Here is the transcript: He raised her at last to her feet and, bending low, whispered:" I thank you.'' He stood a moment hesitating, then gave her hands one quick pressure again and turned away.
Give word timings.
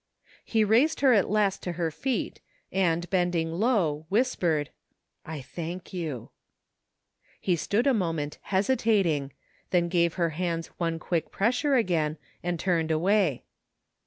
He 0.43 0.63
raised 0.63 1.01
her 1.01 1.13
at 1.13 1.29
last 1.29 1.61
to 1.61 1.73
her 1.73 1.91
feet 1.91 2.41
and, 2.71 3.07
bending 3.11 3.51
low, 3.51 4.07
whispered:" 4.09 4.71
I 5.27 5.41
thank 5.41 5.93
you.'' 5.93 6.31
He 7.39 7.55
stood 7.55 7.85
a 7.85 7.93
moment 7.93 8.39
hesitating, 8.41 9.31
then 9.69 9.89
gave 9.89 10.15
her 10.15 10.31
hands 10.31 10.69
one 10.79 10.97
quick 10.97 11.29
pressure 11.31 11.75
again 11.75 12.17
and 12.41 12.59
turned 12.59 12.89
away. 12.89 13.43